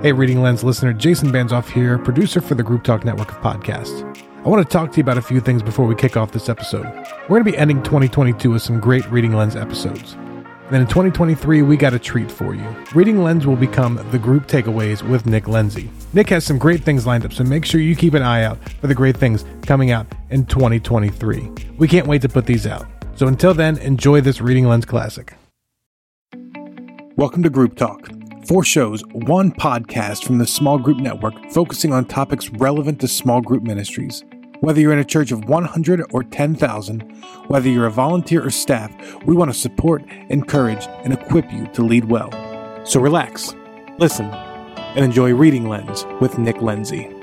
[0.00, 4.04] Hey, Reading Lenz listener, Jason Banzoff here, producer for the Group Talk Network of podcasts.
[4.44, 6.48] I want to talk to you about a few things before we kick off this
[6.48, 6.84] episode.
[7.22, 10.12] We're going to be ending 2022 with some great Reading Lenz episodes.
[10.12, 12.64] And then in 2023, we got a treat for you.
[12.94, 15.90] Reading Lenz will become the group takeaways with Nick Lenzi.
[16.12, 18.56] Nick has some great things lined up, so make sure you keep an eye out
[18.80, 21.50] for the great things coming out in 2023.
[21.76, 22.86] We can't wait to put these out.
[23.16, 25.34] So until then, enjoy this Reading Lenz classic.
[27.16, 28.17] Welcome to Group Talk.
[28.48, 33.42] Four shows, one podcast from the Small Group Network focusing on topics relevant to small
[33.42, 34.24] group ministries.
[34.60, 37.00] Whether you're in a church of 100 or 10,000,
[37.48, 38.90] whether you're a volunteer or staff,
[39.26, 42.30] we want to support, encourage, and equip you to lead well.
[42.86, 43.54] So relax,
[43.98, 47.17] listen, and enjoy Reading Lenz with Nick Lenzi.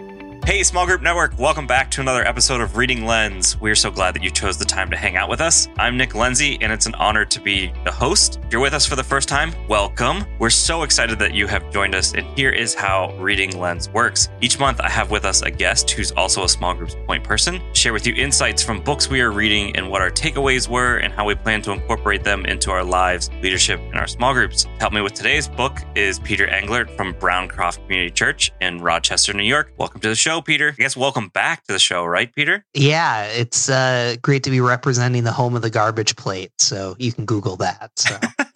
[0.45, 3.59] Hey, Small Group Network, welcome back to another episode of Reading Lenz.
[3.59, 5.67] We're so glad that you chose the time to hang out with us.
[5.79, 8.39] I'm Nick Lenzi, and it's an honor to be the host.
[8.43, 10.23] If you're with us for the first time, welcome.
[10.37, 14.29] We're so excited that you have joined us, and here is how Reading Lenz works.
[14.39, 17.59] Each month, I have with us a guest who's also a small group's point person,
[17.73, 21.11] share with you insights from books we are reading and what our takeaways were, and
[21.11, 24.67] how we plan to incorporate them into our lives, leadership, and our small groups.
[24.77, 29.41] Help me with today's book is Peter Englert from Browncroft Community Church in Rochester, New
[29.41, 29.73] York.
[29.77, 30.69] Welcome to the show, Peter.
[30.69, 32.65] I guess welcome back to the show, right, Peter?
[32.73, 36.51] Yeah, it's uh, great to be representing the home of the garbage plate.
[36.59, 37.91] So you can Google that.
[37.95, 38.17] So.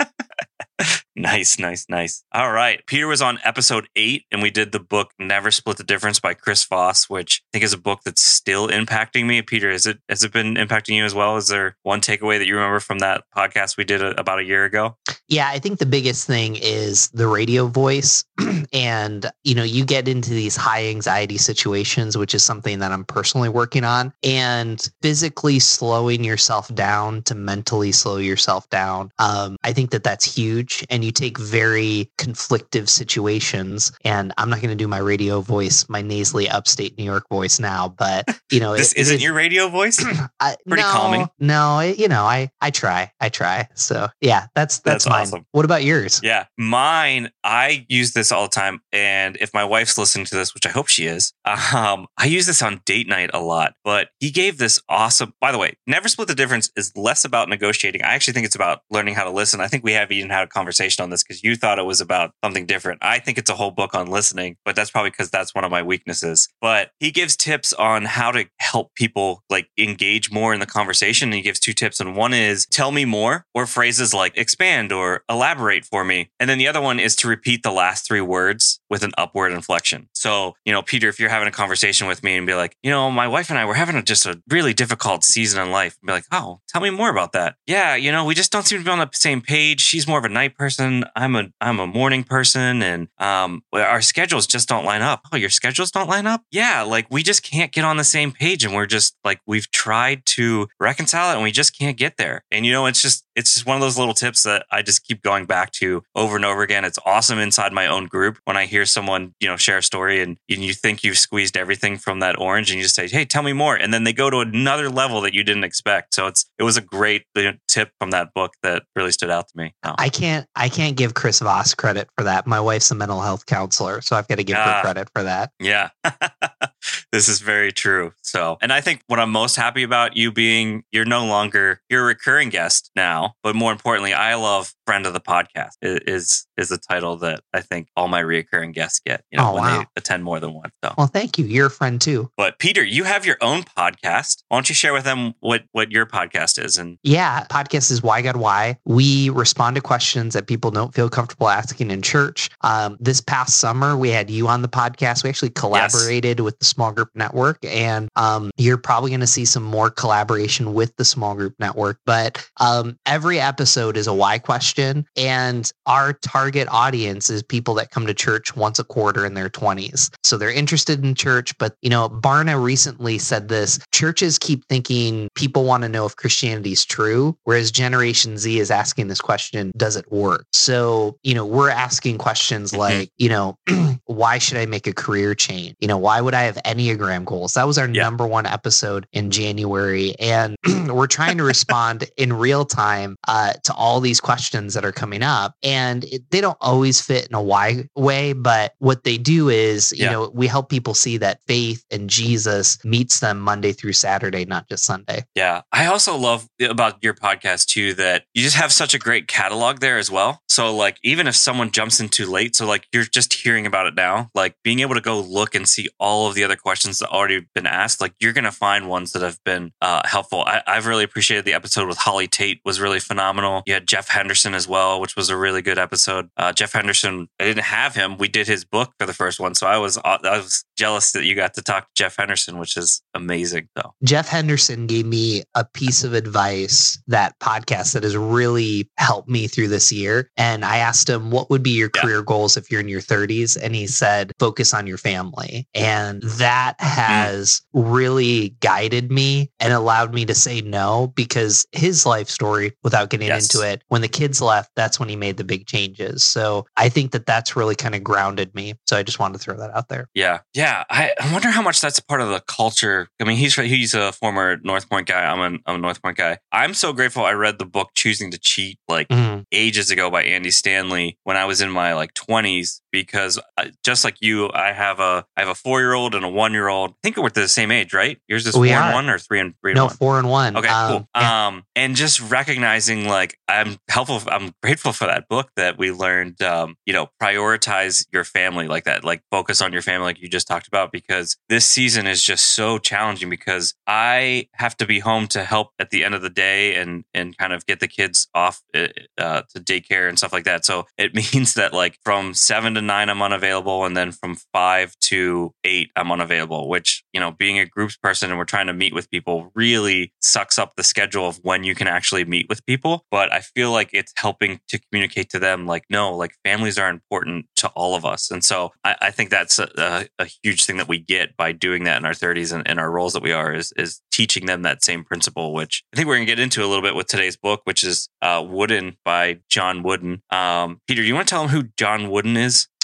[1.19, 2.23] Nice, nice, nice.
[2.31, 2.81] All right.
[2.87, 6.33] Peter was on episode eight, and we did the book Never Split the Difference by
[6.33, 9.41] Chris Voss, which I think is a book that's still impacting me.
[9.41, 11.35] Peter, is it has it been impacting you as well?
[11.35, 14.45] Is there one takeaway that you remember from that podcast we did a, about a
[14.45, 14.95] year ago?
[15.27, 18.23] Yeah, I think the biggest thing is the radio voice.
[18.73, 23.03] and, you know, you get into these high anxiety situations, which is something that I'm
[23.03, 29.11] personally working on, and physically slowing yourself down to mentally slow yourself down.
[29.19, 30.85] Um, I think that that's huge.
[30.89, 33.91] And you take very conflictive situations.
[34.03, 37.59] And I'm not going to do my radio voice, my nasally upstate New York voice
[37.59, 40.03] now, but, you know, this is isn't your radio voice?
[40.39, 41.29] I, Pretty no, calming.
[41.39, 43.67] No, it, you know, I, I try, I try.
[43.75, 45.21] So yeah, that's, that's, That's mine.
[45.21, 45.45] awesome.
[45.51, 46.21] What about yours?
[46.23, 47.31] Yeah, mine.
[47.43, 50.69] I use this all the time, and if my wife's listening to this, which I
[50.69, 51.33] hope she is,
[51.73, 53.73] um, I use this on date night a lot.
[53.83, 55.33] But he gave this awesome.
[55.39, 58.03] By the way, never split the difference is less about negotiating.
[58.03, 59.61] I actually think it's about learning how to listen.
[59.61, 62.01] I think we have even had a conversation on this because you thought it was
[62.01, 62.99] about something different.
[63.01, 65.71] I think it's a whole book on listening, but that's probably because that's one of
[65.71, 66.49] my weaknesses.
[66.61, 71.29] But he gives tips on how to help people like engage more in the conversation.
[71.29, 74.91] And he gives two tips, and one is tell me more, or phrases like expand
[74.91, 76.29] or elaborate for me.
[76.39, 79.51] And then the other one is to repeat the last three words with an upward
[79.51, 80.09] inflection.
[80.13, 82.89] So, you know, Peter, if you're having a conversation with me and be like, you
[82.89, 85.97] know, my wife and I were having a, just a really difficult season in life,
[86.05, 87.55] be like, oh, tell me more about that.
[87.65, 89.81] Yeah, you know, we just don't seem to be on the same page.
[89.81, 91.03] She's more of a night person.
[91.15, 95.21] I'm a I'm a morning person, and um, our schedules just don't line up.
[95.31, 96.43] Oh, your schedules don't line up?
[96.51, 99.69] Yeah, like we just can't get on the same page, and we're just like we've
[99.71, 102.43] tried to reconcile it, and we just can't get there.
[102.51, 105.03] And you know, it's just it's just one of those little tips that I just
[105.05, 106.85] keep going back to over and over again.
[106.85, 110.21] It's awesome inside my own group when I hear someone, you know, share a story
[110.21, 113.25] and, and you think you've squeezed everything from that orange and you just say, Hey,
[113.25, 113.75] tell me more.
[113.75, 116.13] And then they go to another level that you didn't expect.
[116.13, 117.23] So it's, it was a great
[117.67, 119.73] tip from that book that really stood out to me.
[119.83, 119.95] Oh.
[119.97, 122.45] I can't I can't give Chris Voss credit for that.
[122.45, 124.75] My wife's a mental health counselor, so I've got to give Ah.
[124.75, 125.51] her credit for that.
[125.59, 125.89] Yeah.
[127.11, 128.13] this is very true.
[128.21, 132.03] So, and I think what I'm most happy about you being, you're no longer, you're
[132.03, 136.71] a recurring guest now, but more importantly, I love friend of the podcast is, is
[136.71, 139.77] a title that I think all my recurring guests get, you know, Oh, when they
[139.79, 139.85] wow.
[139.95, 140.73] attend more than once.
[140.83, 141.45] So, Well, thank you.
[141.45, 142.29] You're a friend too.
[142.37, 144.43] but Peter, you have your own podcast.
[144.49, 146.77] Why don't you share with them what, what your podcast is?
[146.77, 148.77] And Yeah, podcast is Why God Why.
[148.85, 152.49] We respond to questions that people don't feel comfortable asking in church.
[152.61, 155.23] Um, this past summer, we had you on the podcast.
[155.23, 159.45] We actually collaborated with the Small Group Network, and um, you're probably going to see
[159.45, 161.99] some more collaboration with the Small Group Network.
[162.05, 167.91] But um, every episode is a why question, and our target audience is people that
[167.91, 170.09] come to church once a quarter in their 20s.
[170.23, 175.29] So they're interested in church, but you know, Barna recently said this: churches keep thinking
[175.35, 179.71] people want to know if Christianity is true, whereas Generation Z is asking this question,
[179.77, 180.45] does it work?
[180.53, 182.77] So, you know, we're asking questions Mhm.
[182.77, 183.57] like, you know,
[184.05, 185.75] why should I make a career change?
[185.79, 187.53] You know, why would I have Enneagram goals?
[187.53, 188.03] That was our Yeah.
[188.03, 190.15] number one episode in January.
[190.19, 190.55] And
[190.89, 195.23] we're trying to respond in real time uh, to all these questions that are coming
[195.23, 195.53] up.
[195.63, 199.91] And it, they don't always fit in a why way, but what they do is,
[199.91, 200.11] you Yeah.
[200.11, 204.69] know, we help people see that faith and Jesus meets them Monday through Saturday, not
[204.69, 205.25] just Sunday.
[205.35, 205.63] Yeah.
[205.73, 209.79] I also love about your podcast too that you just have such a great catalog
[209.81, 210.41] there as well.
[210.47, 213.87] So like even if someone jumps in too late, so like you're just hearing about
[213.87, 216.99] it now, like being able to go look and see all of the other questions
[216.99, 220.45] that already been asked, like you're gonna find ones that have been uh, helpful.
[220.47, 223.61] I, I've really appreciated the episode with Holly Tate was really phenomenal.
[223.65, 226.28] You had Jeff Henderson as well, which was a really good episode.
[226.37, 228.17] Uh, Jeff Henderson, I didn't have him.
[228.17, 231.11] We did his book for the first one, so I was uh, I was jealous
[231.11, 233.67] that you got to talk to Jeff Henderson, which is amazing.
[233.77, 239.27] So Jeff Henderson gave me a piece of advice that podcast that has really helped
[239.29, 240.29] me through this year.
[240.37, 242.01] And I asked him, What would be your Yeah.
[242.01, 243.57] career goals if you're in your 30s?
[243.57, 245.67] And he said, Focus on your family.
[245.73, 246.85] And that Mm.
[246.85, 253.09] has really guided me and allowed me to say no because his life story, without
[253.09, 253.53] getting Yes.
[253.53, 256.18] into it, when the kids left, that's when he made the big changes.
[256.23, 258.73] So I think that that's really kind of grounded me.
[258.87, 260.07] So I just wanted to throw that out there.
[260.13, 260.83] Yeah, yeah.
[260.89, 263.07] I, I wonder how much that's a part of the culture.
[263.19, 265.23] I mean, he's he's a former North Point guy.
[265.25, 266.37] I'm a, I'm a North Point guy.
[266.51, 267.23] I'm so grateful.
[267.25, 269.45] I read the book "Choosing to Cheat" like Mhm.
[269.51, 273.39] ages ago by Andy Stanley when I was in my like 20s because
[273.83, 276.53] just like you, I have a I have a four year old and a one
[276.53, 276.91] year old.
[276.91, 278.19] I think we're the same age, right?
[278.27, 279.95] Yours is We four and one or three and three and No, one.
[279.95, 280.57] four and one.
[280.57, 281.09] Okay, Um, cool.
[281.15, 281.47] yeah.
[281.47, 284.21] Um, and just recognizing like I'm helpful.
[284.27, 286.41] I'm grateful for that book that we learned.
[286.41, 289.03] Um, you know, prioritize your family like that.
[289.03, 292.53] Like focus on your family, like you just talked about, because this season is just
[292.55, 293.29] so challenging.
[293.29, 297.03] Because I have to be home to help at the end of the day and
[297.13, 298.87] and kind of get the kids off uh,
[299.17, 300.65] uh, to daycare and stuff like that.
[300.65, 304.95] So it means that like from seven to nine, I'm unavailable, and then from five
[305.01, 306.69] to eight, I'm unavailable.
[306.69, 310.13] Which you know, being a groups person and we're trying to meet with people really
[310.21, 313.05] sucks up the schedule of when you can actually meet with people.
[313.11, 316.89] But I feel like it's helping to communicate to them, like, no, like families are
[316.89, 320.65] important to all of us, and so I, I think that's a, a, a huge
[320.65, 323.23] thing that we get by doing that in our 30s and in our roles that
[323.23, 325.53] we are is is teaching them that same principle.
[325.53, 328.09] Which I think we're gonna get into a little bit with today's book, which is
[328.21, 330.21] uh, Wooden by John Wooden.
[330.31, 332.67] Um, Peter, do you want to tell them who John Wooden is?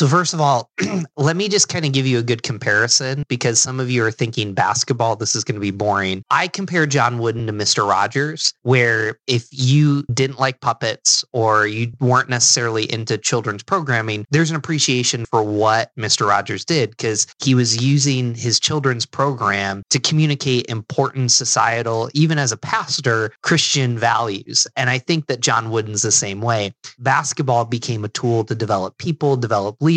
[0.00, 0.70] So first of all,
[1.18, 4.10] let me just kind of give you a good comparison because some of you are
[4.10, 6.24] thinking basketball, this is going to be boring.
[6.30, 7.86] I compare John Wooden to Mr.
[7.86, 14.48] Rogers, where if you didn't like puppets or you weren't necessarily into children's programming, there's
[14.48, 16.26] an appreciation for what Mr.
[16.26, 22.52] Rogers did because he was using his children's program to communicate important societal, even as
[22.52, 24.66] a pastor, Christian values.
[24.76, 28.96] And I think that John Wooden's the same way basketball became a tool to develop
[28.96, 29.89] people, develop leaders.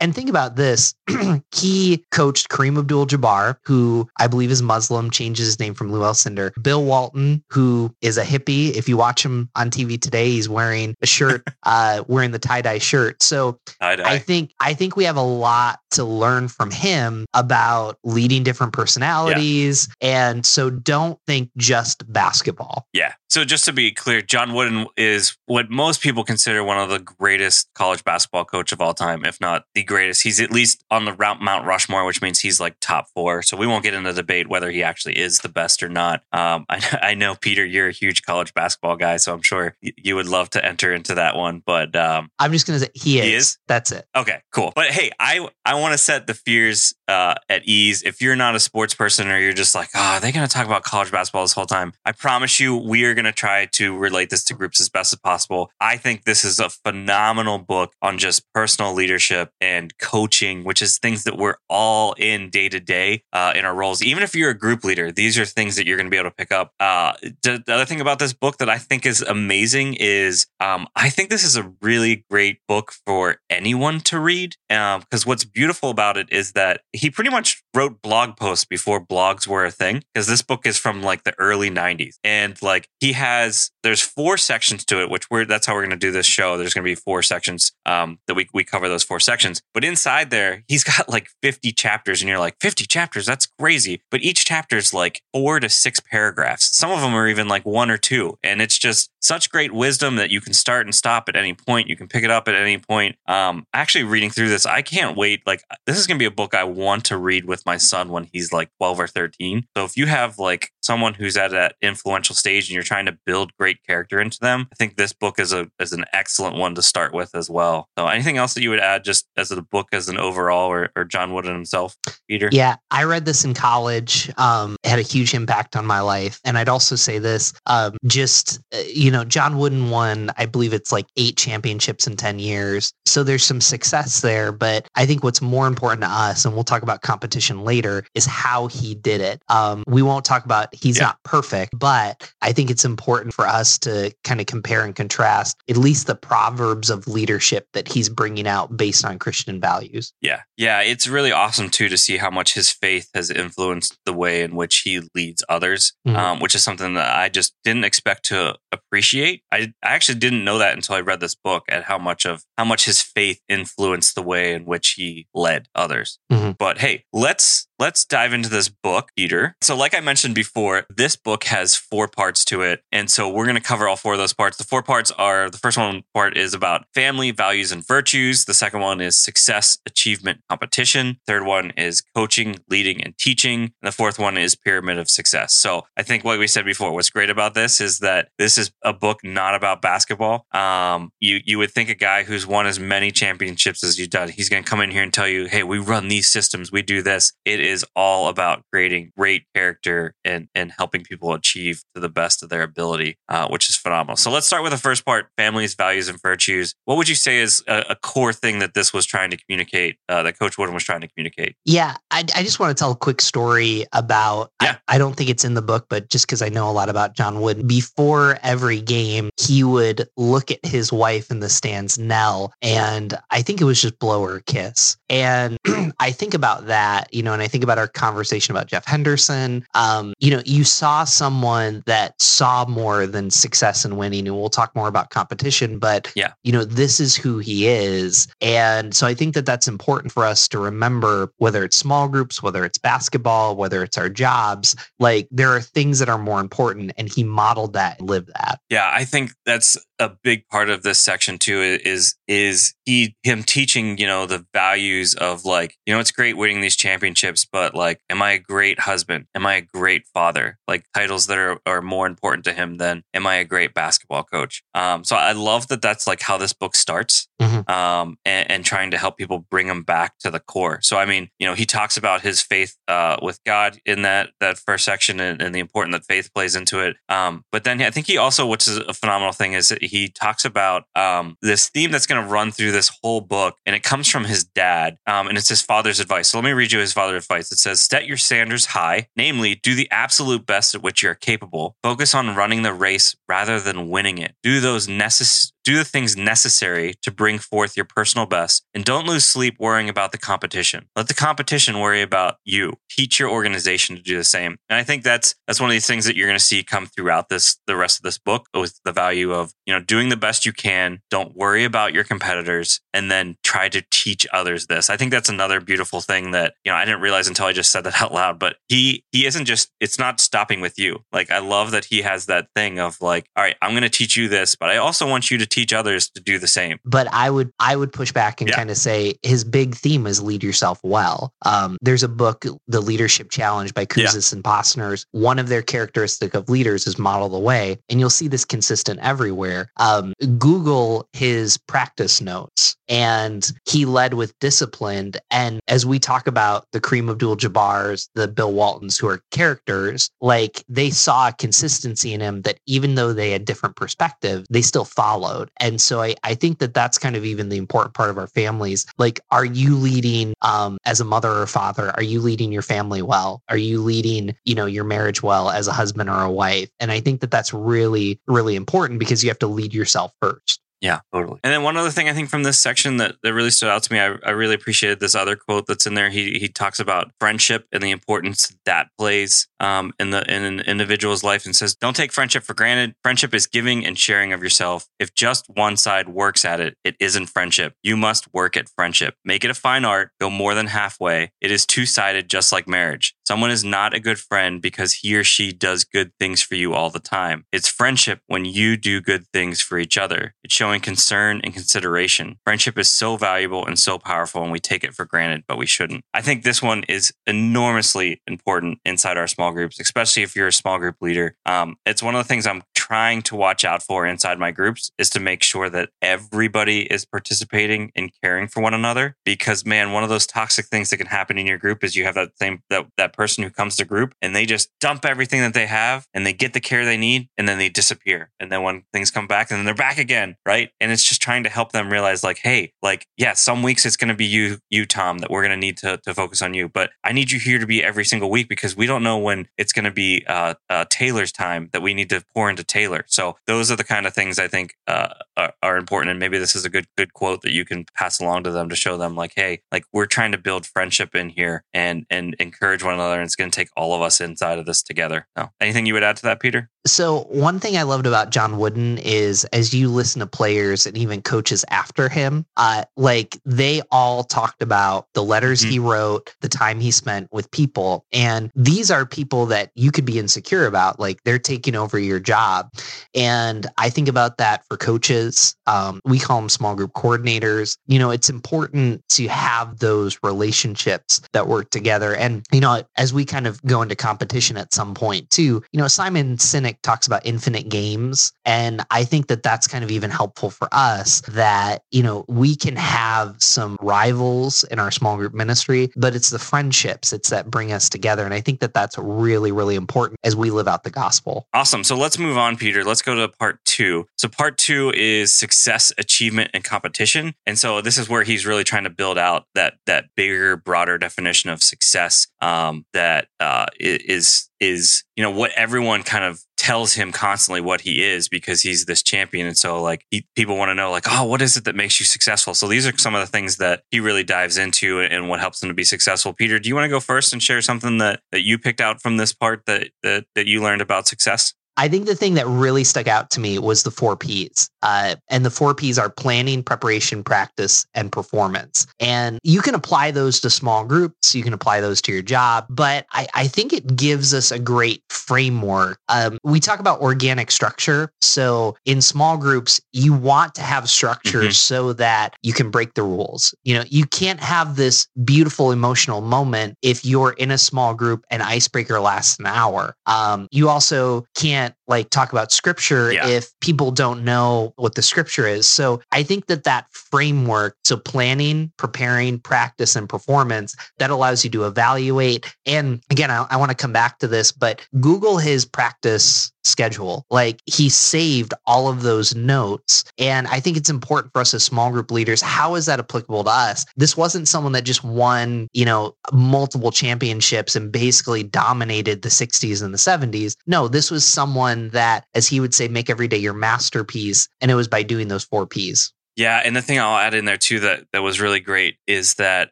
[0.00, 0.94] And think about this
[1.54, 6.00] he coached Kareem Abdul Jabbar, who I believe is Muslim, changes his name from Lou
[6.00, 6.52] Alcindor.
[6.62, 8.72] Bill Walton, who is a hippie.
[8.74, 12.62] If you watch him on TV today, he's wearing a shirt, uh, wearing the tie
[12.62, 13.22] dye shirt.
[13.22, 17.98] So I, I think I think we have a lot to learn from him about
[18.04, 19.88] leading different personalities.
[20.00, 22.86] And so don't think just basketball.
[22.92, 23.12] Yeah.
[23.28, 27.00] So just to be clear, John Wooden is what most people consider one of the
[27.00, 30.22] greatest college basketball coach of all time, if not the greatest.
[30.22, 33.42] He's at least on the route Mount Rushmore, which means he's like top four.
[33.42, 36.22] So we won't get into the debate whether he actually is the best or not.
[36.32, 40.16] Um, I, I know Peter, you're a huge college basketball guy, so I'm sure you
[40.16, 41.62] would love to enter into that one.
[41.64, 43.24] But um, I'm just gonna say he is.
[43.24, 43.58] He is?
[43.68, 44.06] That's it.
[44.16, 44.72] Okay, cool.
[44.74, 48.02] But hey, I I want to set the fears uh, at ease.
[48.02, 50.52] If you're not a sports person or you're just like, oh, are they going to
[50.52, 51.92] talk about college basketball this whole time?
[52.04, 55.12] I promise you, we are going to try to relate this to groups as best
[55.12, 55.70] as possible.
[55.80, 60.98] I think this is a phenomenal book on just personal leadership and coaching, which is
[60.98, 64.02] things that we're all in day to day uh, in our roles.
[64.02, 66.30] Even if you're a group leader, these are things that you're going to be able
[66.30, 66.72] to pick up.
[66.80, 67.12] Uh,
[67.42, 71.10] the, the other thing about this book that I think is amazing is um, I
[71.10, 74.56] think this is a really great book for anyone to read.
[74.68, 79.46] Because what's beautiful about it is that he pretty much wrote blog posts before blogs
[79.46, 80.02] were a thing.
[80.12, 82.16] Because this book is from like the early 90s.
[82.22, 85.90] And like he has, there's four sections to it, which we're, that's how we're going
[85.90, 86.56] to do this show.
[86.56, 89.62] There's going to be four sections um, that we, we cover those four sections.
[89.72, 92.22] But inside there, he's got like 50 chapters.
[92.22, 93.26] And you're like, 50 chapters?
[93.26, 94.02] That's crazy.
[94.10, 96.76] But each chapter is like four to six paragraphs.
[96.76, 98.38] Some of them are even like one or two.
[98.42, 101.88] And it's just such great wisdom that you can start and stop at any point.
[101.88, 103.16] You can pick it up at any point.
[103.26, 105.46] Um, actually, reading through this, I can't wait.
[105.46, 108.08] Like, this is going to be a book I want to read with my son
[108.08, 109.66] when he's like 12 or 13.
[109.76, 113.18] So if you have like someone who's at that influential stage and you're trying to
[113.26, 116.74] build great character into them, I think this book is a is an excellent one
[116.74, 117.88] to start with as well.
[117.98, 120.90] So anything else that you would add just as a book as an overall or,
[120.96, 121.96] or John Wooden himself,
[122.28, 122.48] Peter?
[122.52, 124.30] Yeah, I read this in college.
[124.36, 126.40] Um, had a huge impact on my life.
[126.44, 130.72] And I'd also say this, um, just, uh, you know, John Wooden won, I believe
[130.72, 132.92] it's like eight championships in 10 years.
[133.06, 134.52] So there's some success there.
[134.52, 138.26] But I think what's more important to us, and we'll talk about competition later, is
[138.26, 139.42] how he did it.
[139.48, 141.04] Um, we won't talk about he's yeah.
[141.04, 145.56] not perfect, but I think it's important for us to kind of compare and contrast
[145.68, 150.12] at least the proverbs of leadership that he's bringing out based on Christian values.
[150.20, 150.42] Yeah.
[150.56, 150.80] Yeah.
[150.80, 154.54] It's really awesome too to see how much his faith has influenced the way in
[154.56, 156.16] which he leads others, mm-hmm.
[156.16, 159.42] um, which is something that I just didn't expect to appreciate.
[159.52, 162.44] I, I actually didn't know that until I read this book at how much of
[162.56, 166.18] how much his faith influenced the way in which he led others.
[166.32, 166.52] Mm-hmm.
[166.58, 167.73] But hey, let's ます。
[167.78, 169.56] Let's dive into this book, Peter.
[169.60, 172.82] So, like I mentioned before, this book has four parts to it.
[172.92, 174.56] And so we're going to cover all four of those parts.
[174.56, 178.44] The four parts are the first one part is about family, values, and virtues.
[178.44, 181.18] The second one is success, achievement, competition.
[181.26, 183.62] Third one is coaching, leading, and teaching.
[183.62, 185.54] And the fourth one is pyramid of success.
[185.54, 188.72] So I think what we said before, what's great about this is that this is
[188.82, 190.46] a book not about basketball.
[190.52, 194.28] Um, you, you would think a guy who's won as many championships as you've done,
[194.28, 196.82] he's going to come in here and tell you, hey, we run these systems, we
[196.82, 197.32] do this.
[197.44, 202.42] It is all about creating great character and, and helping people achieve to the best
[202.42, 204.16] of their ability, uh, which is phenomenal.
[204.16, 206.74] So let's start with the first part families, values, and virtues.
[206.84, 209.96] What would you say is a, a core thing that this was trying to communicate,
[210.08, 211.56] uh, that Coach Wooden was trying to communicate?
[211.64, 214.76] Yeah, I, I just want to tell a quick story about, yeah.
[214.88, 216.88] I, I don't think it's in the book, but just because I know a lot
[216.88, 221.98] about John Wooden, before every game, he would look at his wife in the stands,
[221.98, 224.96] Nell, and I think it was just blow her a kiss.
[225.08, 225.58] And
[226.00, 229.64] I think about that, you know, and I think about our conversation about Jeff Henderson.
[229.74, 234.48] Um, you know, you saw someone that saw more than success and winning, and we'll
[234.48, 236.32] talk more about competition, but, yeah.
[236.42, 238.26] you know, this is who he is.
[238.40, 242.42] And so I think that that's important for us to remember, whether it's small groups,
[242.42, 246.90] whether it's basketball, whether it's our jobs, like there are things that are more important.
[246.98, 248.58] And he modeled that and lived that.
[248.68, 253.42] Yeah, I think that's a big part of this section too is is he him
[253.42, 257.74] teaching you know the values of like you know it's great winning these championships but
[257.74, 259.26] like am i a great husband?
[259.34, 260.58] Am i a great father?
[260.66, 264.24] Like titles that are, are more important to him than am i a great basketball
[264.24, 264.62] coach?
[264.74, 267.70] Um so i love that that's like how this book starts mm-hmm.
[267.70, 270.80] um and, and, trying to help people bring them back to the core.
[270.82, 274.30] So i mean you know he talks about his faith uh with god in that
[274.40, 276.96] that first section and, and the important that faith plays into it.
[277.08, 280.44] Um but then i think he also which is a phenomenal thing is he talks
[280.44, 284.08] about um, this theme that's going to run through this whole book, and it comes
[284.08, 286.28] from his dad, um, and it's his father's advice.
[286.28, 287.50] So let me read you his father's advice.
[287.52, 291.14] It says, "Set your standards high, namely, do the absolute best at which you are
[291.14, 291.76] capable.
[291.82, 294.34] Focus on running the race rather than winning it.
[294.42, 299.06] Do those necessary." Do the things necessary to bring forth your personal best and don't
[299.06, 300.86] lose sleep worrying about the competition.
[300.94, 302.74] Let the competition worry about you.
[302.90, 304.58] Teach your organization to do the same.
[304.68, 306.86] And I think that's that's one of these things that you're going to see come
[306.86, 310.16] throughout this the rest of this book with the value of, you know, doing the
[310.16, 314.90] best you can, don't worry about your competitors and then try to teach others this.
[314.90, 317.70] I think that's another beautiful thing that, you know, I didn't realize until I just
[317.70, 321.04] said that out loud, but he he isn't just it's not stopping with you.
[321.12, 323.88] Like I love that he has that thing of like, all right, I'm going to
[323.88, 326.78] teach you this, but I also want you to teach others to do the same.
[326.84, 328.56] But I would I would push back and yeah.
[328.56, 331.32] kind of say his big theme is lead yourself well.
[331.46, 334.36] Um, there's a book, The Leadership Challenge by Kouzes yeah.
[334.36, 335.06] and Posner's.
[335.12, 338.98] One of their characteristic of leaders is model the way, and you'll see this consistent
[339.00, 339.70] everywhere.
[339.76, 345.18] Um, Google his practice notes, and he led with disciplined.
[345.30, 350.64] And as we talk about the Kareem Abdul-Jabbar's, the Bill Waltons, who are characters, like
[350.68, 354.84] they saw a consistency in him that even though they had different perspective, they still
[354.84, 358.18] followed and so I, I think that that's kind of even the important part of
[358.18, 358.86] our families.
[358.98, 361.90] Like, are you leading um, as a mother or father?
[361.96, 363.42] Are you leading your family well?
[363.48, 366.68] Are you leading, you know, your marriage well as a husband or a wife?
[366.80, 370.60] And I think that that's really, really important because you have to lead yourself first.
[370.80, 371.40] Yeah, totally.
[371.42, 373.82] And then one other thing I think from this section that, that really stood out
[373.84, 376.10] to me, I, I really appreciated this other quote that's in there.
[376.10, 380.60] He he talks about friendship and the importance that plays um, in the in an
[380.60, 382.94] individual's life and says, "Don't take friendship for granted.
[383.02, 384.86] Friendship is giving and sharing of yourself.
[384.98, 387.74] If just one side works at it, it isn't friendship.
[387.82, 389.14] You must work at friendship.
[389.24, 390.10] Make it a fine art.
[390.20, 391.32] Go more than halfway.
[391.40, 393.13] It is two sided, just like marriage.
[393.26, 396.74] Someone is not a good friend because he or she does good things for you
[396.74, 397.46] all the time.
[397.52, 400.34] It's friendship when you do good things for each other.
[400.44, 402.38] It's showing concern and consideration.
[402.44, 405.66] Friendship is so valuable and so powerful, and we take it for granted, but we
[405.66, 406.04] shouldn't.
[406.12, 410.52] I think this one is enormously important inside our small groups, especially if you're a
[410.52, 411.36] small group leader.
[411.46, 414.90] Um, it's one of the things I'm trying to watch out for inside my groups
[414.98, 419.16] is to make sure that everybody is participating and caring for one another.
[419.24, 422.04] Because man, one of those toxic things that can happen in your group is you
[422.04, 425.40] have that same that that person who comes to group and they just dump everything
[425.40, 428.30] that they have and they get the care they need and then they disappear.
[428.40, 430.70] And then when things come back and then they're back again, right?
[430.80, 433.96] And it's just trying to help them realize like, hey, like, yeah, some weeks it's
[433.96, 436.68] gonna be you, you, Tom, that we're gonna need to to focus on you.
[436.68, 439.48] But I need you here to be every single week because we don't know when
[439.58, 443.04] it's gonna be uh, uh Taylor's time that we need to pour into Taylor.
[443.08, 446.10] So those are the kind of things I think uh, are, are, important.
[446.10, 448.68] And maybe this is a good good quote that you can pass along to them
[448.68, 452.34] to show them like, hey, like we're trying to build friendship in here and and
[452.38, 453.03] encourage one another.
[453.12, 455.26] And it's going to take all of us inside of this together.
[455.36, 455.50] No.
[455.60, 456.70] Anything you would add to that, Peter?
[456.86, 460.98] So one thing I loved about John Wooden is as you listen to players and
[460.98, 465.70] even coaches after him, uh, like they all talked about the letters mm-hmm.
[465.70, 468.04] he wrote, the time he spent with people.
[468.12, 471.00] And these are people that you could be insecure about.
[471.00, 472.70] Like they're taking over your job.
[473.14, 475.56] And I think about that for coaches.
[475.66, 477.78] Um, we call them small group coordinators.
[477.86, 482.14] You know, it's important to have those relationships that work together.
[482.14, 485.80] And, you know, as we kind of go into competition at some point too, you
[485.80, 488.32] know, Simon Sinek talks about infinite games.
[488.44, 492.56] And I think that that's kind of even helpful for us that, you know, we
[492.56, 497.50] can have some rivals in our small group ministry, but it's the friendships, it's that
[497.50, 498.24] bring us together.
[498.24, 501.46] And I think that that's really, really important as we live out the gospel.
[501.54, 501.84] Awesome.
[501.84, 502.84] So let's move on, Peter.
[502.84, 504.06] Let's go to part two.
[504.16, 507.34] So part two is success, achievement, and competition.
[507.46, 510.98] And so this is where he's really trying to build out that that bigger, broader
[510.98, 516.94] definition of success um, that uh, is is you know what everyone kind of tells
[516.94, 519.46] him constantly what he is because he's this champion.
[519.46, 522.00] And so like he, people want to know like oh what is it that makes
[522.00, 522.54] you successful?
[522.54, 525.62] So these are some of the things that he really dives into and what helps
[525.62, 526.32] him to be successful.
[526.32, 529.00] Peter do you want to go first and share something that that you picked out
[529.00, 532.46] from this part that that, that you learned about success I think the thing that
[532.46, 534.70] really stuck out to me was the four P's.
[534.82, 538.86] Uh, and the four P's are planning, preparation, practice, and performance.
[539.00, 542.66] And you can apply those to small groups, you can apply those to your job,
[542.68, 545.98] but I, I think it gives us a great framework.
[546.08, 548.10] Um, we talk about organic structure.
[548.20, 551.50] So in small groups, you want to have structure mm-hmm.
[551.50, 553.54] so that you can break the rules.
[553.64, 558.24] You know, you can't have this beautiful emotional moment if you're in a small group
[558.30, 559.96] and icebreaker lasts an hour.
[560.06, 563.26] Um, you also can't can't like talk about scripture yeah.
[563.26, 565.66] if people don't know what the scripture is.
[565.66, 571.50] So I think that that framework, so planning, preparing, practice, and performance, that allows you
[571.50, 572.54] to evaluate.
[572.66, 577.24] And again, I, I want to come back to this, but Google his practice schedule.
[577.30, 580.04] Like he saved all of those notes.
[580.18, 582.42] And I think it's important for us as small group leaders.
[582.42, 583.84] How is that applicable to us?
[583.96, 589.82] This wasn't someone that just won, you know, multiple championships and basically dominated the 60s
[589.82, 590.56] and the 70s.
[590.66, 594.48] No, this was someone that, as he would say, make every day your masterpiece.
[594.60, 596.12] And it was by doing those four P's.
[596.36, 599.34] Yeah, and the thing I'll add in there too that that was really great is
[599.34, 599.70] that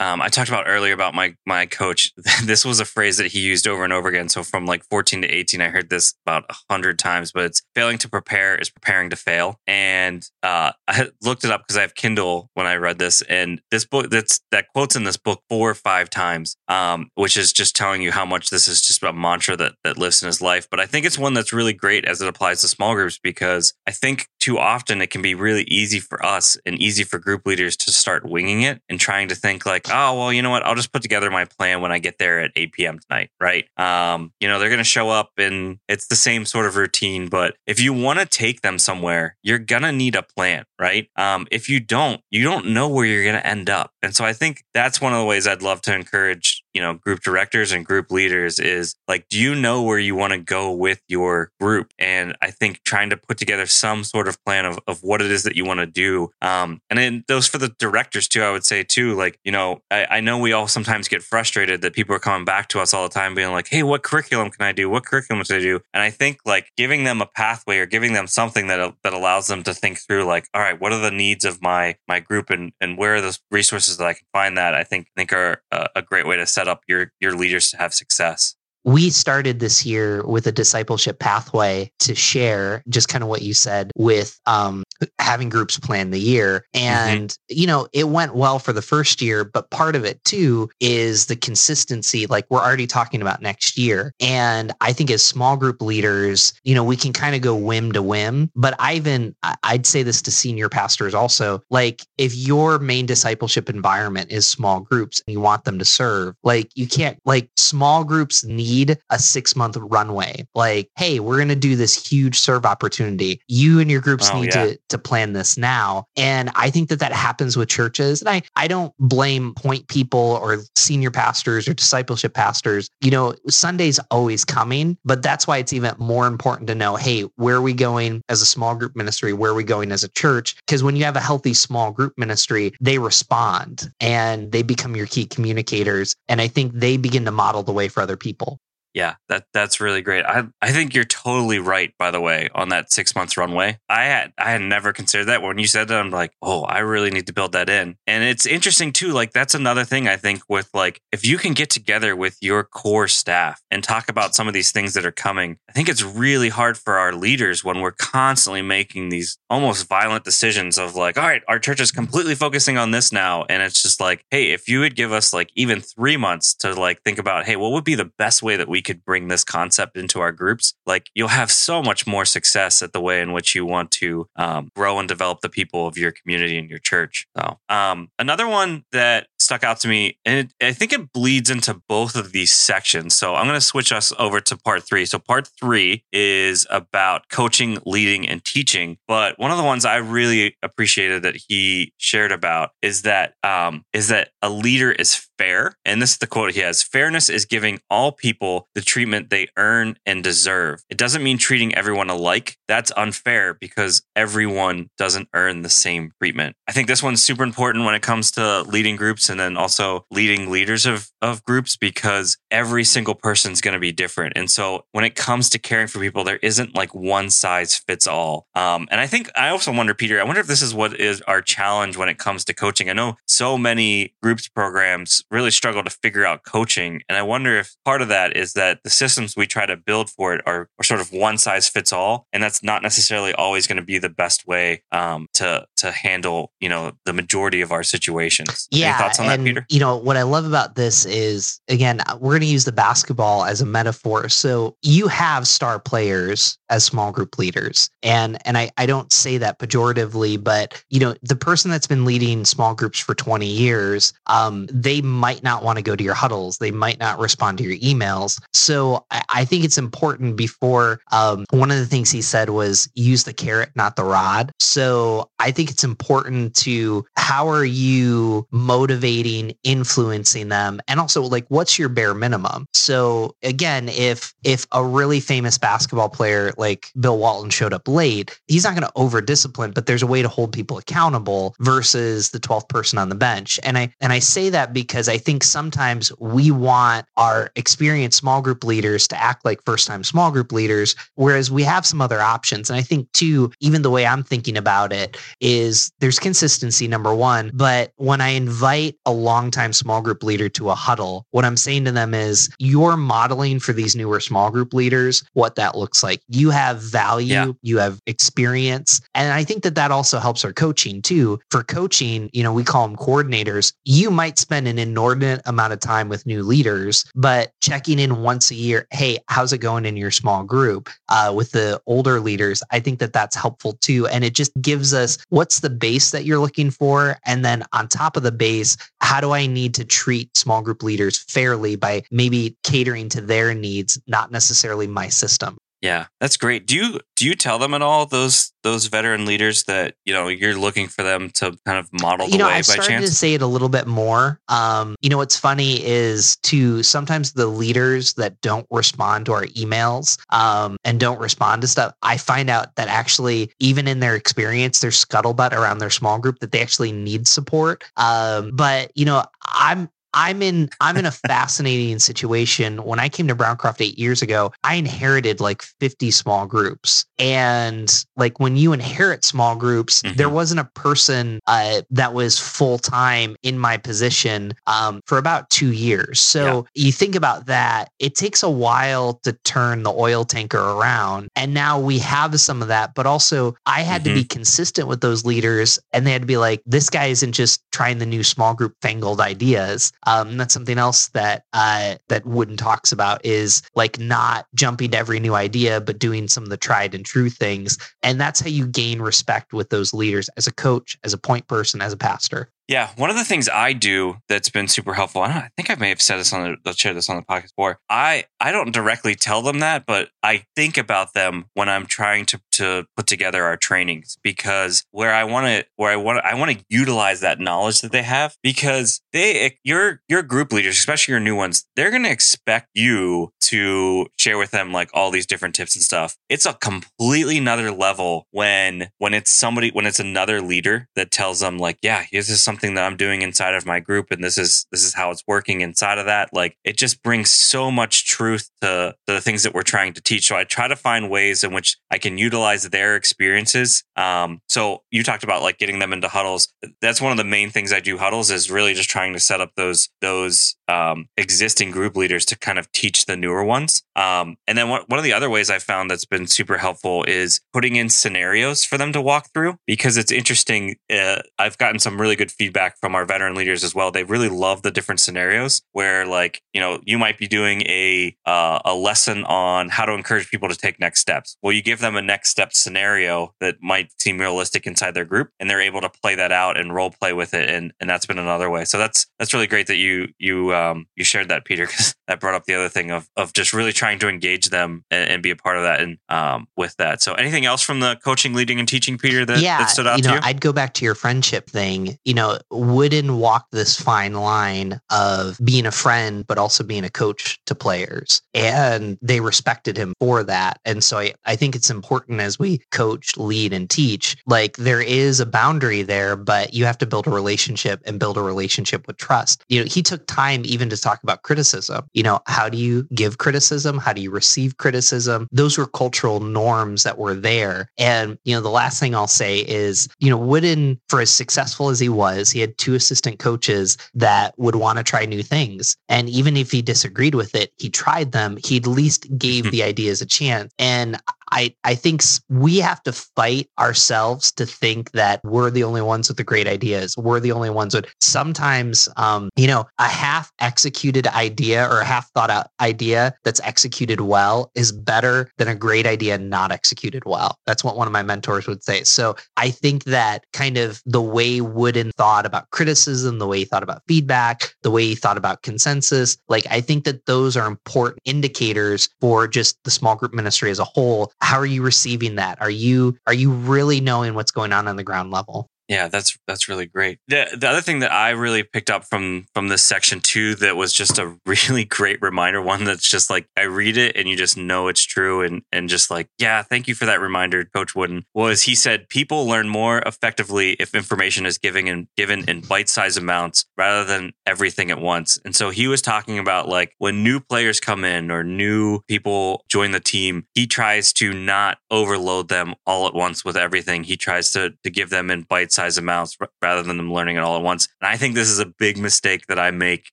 [0.00, 2.12] um, I talked about earlier about my my coach.
[2.44, 4.28] this was a phrase that he used over and over again.
[4.28, 7.32] So from like 14 to 18, I heard this about hundred times.
[7.32, 9.60] But it's failing to prepare is preparing to fail.
[9.66, 13.62] And uh, I looked it up because I have Kindle when I read this, and
[13.70, 17.52] this book that's that quotes in this book four or five times, um, which is
[17.52, 20.42] just telling you how much this is just a mantra that that lives in his
[20.42, 20.68] life.
[20.70, 23.72] But I think it's one that's really great as it applies to small groups because
[23.86, 27.18] I think too often it can be really easy for us us and easy for
[27.18, 30.50] group leaders to start winging it and trying to think like, oh, well, you know
[30.50, 30.64] what?
[30.64, 32.98] I'll just put together my plan when I get there at 8 p.m.
[32.98, 33.66] tonight, right?
[33.76, 37.28] Um, you know, they're going to show up and it's the same sort of routine.
[37.28, 41.08] But if you want to take them somewhere, you're going to need a plan, right?
[41.16, 43.92] Um, if you don't, you don't know where you're going to end up.
[44.02, 46.94] And so I think that's one of the ways I'd love to encourage you know
[46.94, 50.72] group directors and group leaders is like do you know where you want to go
[50.72, 51.92] with your group?
[51.98, 55.30] And i think trying to put together some sort of plan of, of what it
[55.30, 58.50] is that you want to do um, and then those for the directors too i
[58.50, 61.92] would say too like you know I, I know we all sometimes get frustrated that
[61.92, 64.66] people are coming back to us all the time being like hey what curriculum can
[64.66, 64.88] i do?
[64.88, 65.80] What curriculum should i do?
[65.94, 69.46] And i think like giving them a pathway or giving them something that that allows
[69.46, 72.50] them to think through like all right what are the needs of my my group
[72.50, 74.74] and and where are the resources that i can find that?
[74.74, 77.70] I think think are a, a great way to set set up your your leaders
[77.70, 78.54] to have success.
[78.84, 83.54] We started this year with a discipleship pathway to share just kind of what you
[83.54, 84.82] said with um,
[85.18, 86.64] having groups plan the year.
[86.74, 86.84] Mm-hmm.
[86.84, 87.60] And, mm-hmm.
[87.60, 91.26] you know, it went well for the first year, but part of it too is
[91.26, 92.26] the consistency.
[92.26, 94.12] Like we're already talking about next year.
[94.20, 97.92] And I think as small group leaders, you know, we can kind of go whim
[97.92, 98.50] to whim.
[98.56, 103.68] But I even, I'd say this to senior pastors also, like if your main discipleship
[103.68, 108.04] environment is small groups and you want them to serve, like you can't, like small
[108.04, 108.71] groups need
[109.10, 110.46] a six month runway.
[110.54, 113.40] Like, hey, we're going to do this huge serve opportunity.
[113.48, 114.66] You and your groups oh, need yeah.
[114.66, 116.06] to, to plan this now.
[116.16, 118.20] And I think that that happens with churches.
[118.20, 122.88] And I, I don't blame point people or senior pastors or discipleship pastors.
[123.00, 127.22] You know, Sunday's always coming, but that's why it's even more important to know, hey,
[127.36, 129.32] where are we going as a small group ministry?
[129.32, 130.56] Where are we going as a church?
[130.66, 135.06] Because when you have a healthy small group ministry, they respond and they become your
[135.06, 136.14] key communicators.
[136.28, 138.58] And I think they begin to model the way for other people.
[138.94, 140.24] Yeah, that that's really great.
[140.24, 141.92] I I think you're totally right.
[141.98, 145.42] By the way, on that six months runway, I had I had never considered that.
[145.42, 147.96] When you said that, I'm like, oh, I really need to build that in.
[148.06, 149.12] And it's interesting too.
[149.12, 152.64] Like that's another thing I think with like if you can get together with your
[152.64, 155.58] core staff and talk about some of these things that are coming.
[155.68, 160.24] I think it's really hard for our leaders when we're constantly making these almost violent
[160.24, 163.82] decisions of like, all right, our church is completely focusing on this now, and it's
[163.82, 167.18] just like, hey, if you would give us like even three months to like think
[167.18, 170.32] about, hey, what would be the best way that could bring this concept into our
[170.32, 173.90] groups, like you'll have so much more success at the way in which you want
[173.92, 177.26] to um, grow and develop the people of your community and your church.
[177.36, 181.50] So, um, another one that stuck out to me, and it, I think it bleeds
[181.50, 183.14] into both of these sections.
[183.14, 185.04] So, I'm going to switch us over to part three.
[185.06, 188.98] So, part three is about coaching, leading, and teaching.
[189.06, 193.84] But one of the ones I really appreciated that he shared about is that um,
[193.92, 195.76] is that a leader is fair.
[195.84, 199.48] And this is the quote he has fairness is giving all people the treatment they
[199.56, 200.84] earn and deserve.
[200.88, 202.58] It doesn't mean treating everyone alike.
[202.68, 206.54] That's unfair because everyone doesn't earn the same treatment.
[206.68, 210.06] I think this one's super important when it comes to leading groups and then also
[210.12, 214.34] leading leaders of, of groups because every single person's going to be different.
[214.36, 218.06] And so when it comes to caring for people, there isn't like one size fits
[218.06, 218.46] all.
[218.54, 221.20] Um, and I think I also wonder, Peter, I wonder if this is what is
[221.22, 222.88] our challenge when it comes to coaching.
[222.88, 227.02] I know so many groups programs really struggle to figure out coaching.
[227.08, 230.10] And I wonder if part of that is that the systems we try to build
[230.10, 232.26] for it are, are sort of one size fits all.
[232.32, 236.52] And that's not necessarily always going to be the best way um, to, to handle,
[236.60, 238.68] you know, the majority of our situations.
[238.70, 238.88] Yeah.
[238.88, 239.66] Any thoughts on and, that, Peter?
[239.70, 243.44] You know, what I love about this is, again, we're going to use the basketball
[243.44, 244.28] as a metaphor.
[244.28, 247.88] So you have star players as small group leaders.
[248.02, 252.04] And, and I, I don't say that pejoratively, but, you know, the person that's been
[252.04, 256.14] leading small groups for 20 years, um, they might not want to go to your
[256.14, 256.58] huddles.
[256.58, 258.40] They might not respond to your emails.
[258.52, 262.90] So I, I think it's important before um, one of the things he said was
[262.96, 264.50] use the carrot, not the rod.
[264.58, 271.44] So I think it's important to how are you motivating, influencing them, and also like
[271.50, 272.66] what's your bare minimum.
[272.74, 278.40] So again, if if a really famous basketball player like Bill Walton showed up late,
[278.48, 282.30] he's not going to over discipline, but there's a way to hold people accountable versus
[282.30, 283.60] the 12th person on the bench.
[283.62, 288.40] And I and I say that because I think sometimes we want our experienced small
[288.40, 292.22] group leaders to act like first time small group leaders, whereas we have some other
[292.22, 292.70] options.
[292.70, 297.14] And I think, too, even the way I'm thinking about it is there's consistency, number
[297.14, 297.50] one.
[297.52, 301.84] But when I invite a longtime small group leader to a huddle, what I'm saying
[301.84, 306.22] to them is you're modeling for these newer small group leaders what that looks like.
[306.28, 307.52] You have value, yeah.
[307.60, 309.02] you have experience.
[309.14, 311.38] And I think that that also helps our coaching, too.
[311.50, 313.74] For coaching, you know, we call them coordinators.
[313.84, 318.52] You might spend an inordinate amount of time with new leaders, but checking in once
[318.52, 322.62] a year, hey, how's it going in your small group uh, with the older leaders?
[322.70, 324.06] I think that that's helpful too.
[324.06, 327.18] And it just gives us what's the base that you're looking for.
[327.26, 330.84] And then on top of the base, how do I need to treat small group
[330.84, 335.58] leaders fairly by maybe catering to their needs, not necessarily my system?
[335.82, 336.64] Yeah, that's great.
[336.66, 340.28] Do you do you tell them at all those those veteran leaders that you know
[340.28, 342.88] you're looking for them to kind of model the you know, way I've by started
[342.88, 343.10] chance?
[343.10, 344.40] to say it a little bit more.
[344.48, 349.46] Um, you know, what's funny is to sometimes the leaders that don't respond to our
[349.46, 351.92] emails um, and don't respond to stuff.
[352.02, 356.38] I find out that actually, even in their experience, there's scuttlebutt around their small group
[356.38, 357.82] that they actually need support.
[357.96, 362.84] Um, but you know, I'm I'm in I'm in a fascinating situation.
[362.84, 367.04] When I came to Browncroft eight years ago, I inherited like 50 small groups.
[367.18, 370.16] And like when you inherit small groups, mm-hmm.
[370.16, 375.48] there wasn't a person uh, that was full time in my position um, for about
[375.50, 376.20] two years.
[376.20, 376.86] So yeah.
[376.86, 381.28] you think about that, it takes a while to turn the oil tanker around.
[381.36, 384.14] And now we have some of that, but also I had mm-hmm.
[384.14, 387.32] to be consistent with those leaders and they had to be like, this guy isn't
[387.32, 389.92] just trying the new small group fangled ideas.
[390.04, 394.98] Um, that's something else that uh, that Wooden talks about is like not jumping to
[394.98, 397.78] every new idea, but doing some of the tried and true things.
[398.02, 401.46] And that's how you gain respect with those leaders as a coach, as a point
[401.46, 402.50] person, as a pastor.
[402.72, 405.20] Yeah, one of the things I do that's been super helpful.
[405.20, 407.50] I, I think I may have said this on the share this on the podcast
[407.54, 407.78] before.
[407.90, 412.24] I I don't directly tell them that, but I think about them when I'm trying
[412.26, 416.34] to to put together our trainings because where I want to where I want I
[416.34, 421.12] want to utilize that knowledge that they have because they your your group leaders, especially
[421.12, 425.26] your new ones, they're going to expect you to share with them like all these
[425.26, 426.16] different tips and stuff.
[426.30, 431.40] It's a completely another level when when it's somebody when it's another leader that tells
[431.40, 434.38] them like, yeah, here's this something that I'm doing inside of my group and this
[434.38, 436.32] is this is how it's working inside of that.
[436.32, 440.00] Like it just brings so much truth to, to the things that we're trying to
[440.00, 440.26] teach.
[440.26, 443.84] So I try to find ways in which I can utilize their experiences.
[443.96, 446.48] Um, so you talked about like getting them into huddles.
[446.80, 449.40] That's one of the main things I do huddles is really just trying to set
[449.40, 453.82] up those those um, existing group leaders to kind of teach the newer ones.
[453.94, 457.04] Um, and then one, one of the other ways I found that's been super helpful
[457.04, 460.76] is putting in scenarios for them to walk through because it's interesting.
[460.90, 463.90] Uh, I've gotten some really good feedback from our veteran leaders as well.
[463.90, 468.16] They really love the different scenarios where, like, you know, you might be doing a
[468.24, 471.36] uh, a lesson on how to encourage people to take next steps.
[471.42, 475.30] Well, you give them a next step scenario that might seem realistic inside their group,
[475.38, 478.06] and they're able to play that out and role play with it, and and that's
[478.06, 478.64] been another way.
[478.64, 482.20] So that's that's really great that you you um, you shared that, Peter, because that
[482.20, 485.22] brought up the other thing of of just really trying to engage them and, and
[485.22, 487.02] be a part of that and um, with that.
[487.02, 489.98] So anything else from the coaching, leading, and teaching, Peter, that, yeah, that stood out
[489.98, 490.20] you know, to you?
[490.22, 491.98] I'd go back to your friendship thing.
[492.04, 496.90] You know, Wooden walk this fine line of being a friend, but also being a
[496.90, 498.22] coach to players.
[498.34, 500.60] And they respected him for that.
[500.64, 504.80] And so I, I think it's important as we coach, lead, and teach, like there
[504.80, 508.86] is a boundary there, but you have to build a relationship and build a relationship
[508.86, 509.44] with trust.
[509.48, 511.86] You know, he took time even to talk about criticism.
[511.92, 513.78] You know, how do you give criticism?
[513.78, 515.28] How do you receive criticism?
[515.32, 517.70] Those were cultural norms that were there.
[517.78, 521.68] And, you know, the last thing I'll say is, you know, Wooden, for as successful
[521.68, 525.76] as he was, he had two assistant coaches that would want to try new things.
[525.88, 528.38] And even if he disagreed with it, he tried them.
[528.44, 529.50] He at least gave mm-hmm.
[529.50, 530.52] the ideas a chance.
[530.58, 531.00] And
[531.32, 536.08] I, I think we have to fight ourselves to think that we're the only ones
[536.08, 536.94] with the great ideas.
[536.96, 541.84] We're the only ones with sometimes, um, you know, a half executed idea or a
[541.86, 547.04] half thought out idea that's executed well is better than a great idea not executed
[547.06, 547.38] well.
[547.46, 548.84] That's what one of my mentors would say.
[548.84, 553.44] So I think that kind of the way Wooden thought about criticism, the way he
[553.46, 557.46] thought about feedback, the way he thought about consensus, like I think that those are
[557.46, 562.16] important indicators for just the small group ministry as a whole how are you receiving
[562.16, 562.42] that?
[562.42, 565.48] Are you are you really knowing what's going on on the ground level?
[565.72, 566.98] Yeah, that's that's really great.
[567.08, 570.54] The the other thing that I really picked up from from this section too that
[570.54, 574.14] was just a really great reminder, one that's just like I read it and you
[574.14, 577.74] just know it's true and and just like, yeah, thank you for that reminder, Coach
[577.74, 582.42] Wooden, was he said people learn more effectively if information is given and given in
[582.42, 585.18] bite-sized amounts rather than everything at once.
[585.24, 589.46] And so he was talking about like when new players come in or new people
[589.48, 593.84] join the team, he tries to not overload them all at once with everything.
[593.84, 597.36] He tries to to give them in bite amounts rather than them learning it all
[597.36, 597.68] at once.
[597.80, 599.90] And I think this is a big mistake that I make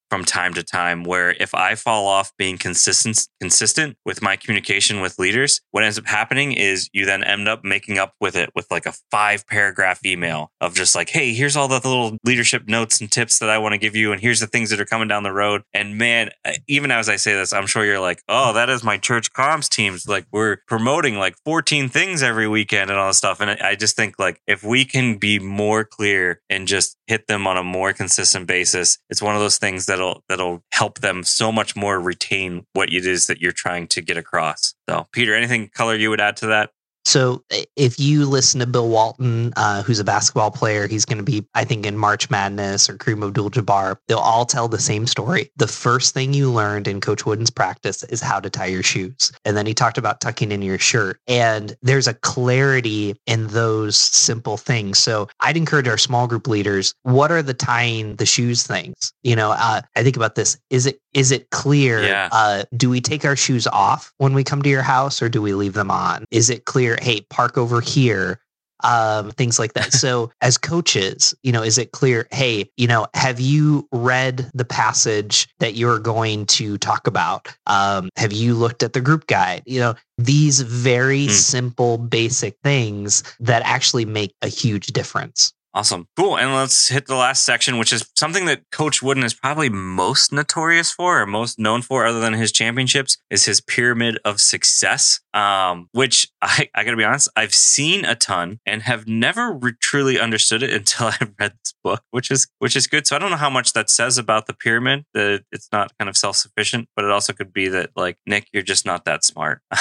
[0.10, 5.02] from time to time where if I fall off being consistent consistent with my communication
[5.02, 8.50] with leaders, what ends up happening is you then end up making up with it
[8.56, 12.68] with like a five paragraph email of just like, hey, here's all the little leadership
[12.68, 14.86] notes and tips that I want to give you and here's the things that are
[14.86, 15.62] coming down the road.
[15.74, 16.30] And man,
[16.68, 19.70] even as I say this, I'm sure you're like, oh, that is my church comms
[19.70, 20.08] teams.
[20.08, 23.40] Like we're promoting like 14 things every weekend and all this stuff.
[23.40, 27.48] And I just think like if we can be more clear and just hit them
[27.48, 31.52] on a more consistent basis, it's one of those things that'll that'll help them so
[31.52, 34.74] much more retain what it is that you're trying to get across.
[34.90, 36.72] So, Peter, anything color you would add to that?
[37.10, 37.44] So
[37.76, 41.44] if you listen to Bill Walton, uh, who's a basketball player, he's going to be,
[41.56, 43.98] I think, in March Madness or Kareem Abdul-Jabbar.
[44.08, 45.50] They'll all tell the same story.
[45.58, 49.32] The first thing you learned in Coach Wooden's practice is how to tie your shoes,
[49.44, 51.20] and then he talked about tucking in your shirt.
[51.28, 55.00] And there's a clarity in those simple things.
[55.00, 59.14] So I'd encourage our small group leaders: what are the tying the shoes things?
[59.24, 62.04] You know, uh, I think about this: is it is it clear?
[62.04, 62.30] Yeah.
[62.32, 65.42] Uh, do we take our shoes off when we come to your house, or do
[65.42, 66.26] we leave them on?
[66.30, 66.99] Is it clear?
[67.02, 68.40] Hey, park over here
[68.84, 69.94] um, things like that.
[69.94, 72.28] So, as coaches, you know, is it clear?
[72.32, 77.48] Hey, you know, have you read the passage that you're going to talk about?
[77.68, 79.64] Um, have you looked at the group guide?
[79.66, 81.32] You know, these very mm.
[81.32, 85.54] simple, basic things that actually make a huge difference.
[85.72, 86.08] Awesome.
[86.18, 86.36] Cool.
[86.36, 90.34] And let's hit the last section, which is something that Coach Wooden is probably most
[90.34, 95.20] notorious for or most known for, other than his championships, is his pyramid of success.
[95.32, 99.74] Um, which I, I gotta be honest, I've seen a ton and have never re-
[99.80, 103.06] truly understood it until I read this book, which is which is good.
[103.06, 106.10] So I don't know how much that says about the pyramid, that it's not kind
[106.10, 109.62] of self-sufficient, but it also could be that like, Nick, you're just not that smart.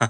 [0.00, 0.08] All